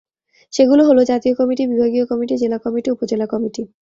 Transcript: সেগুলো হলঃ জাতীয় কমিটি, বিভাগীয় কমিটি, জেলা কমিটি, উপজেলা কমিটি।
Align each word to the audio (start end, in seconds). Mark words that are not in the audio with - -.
সেগুলো 0.53 0.81
হলঃ 0.83 1.03
জাতীয় 1.05 1.33
কমিটি, 1.35 1.63
বিভাগীয় 1.67 2.05
কমিটি, 2.05 2.35
জেলা 2.37 2.57
কমিটি, 2.57 2.89
উপজেলা 2.91 3.25
কমিটি। 3.25 3.61